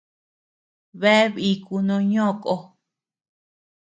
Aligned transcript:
Bea 0.99 1.25
bíku 1.35 1.75
no 1.87 1.95
ñó 2.11 2.25
kó. 2.43 2.55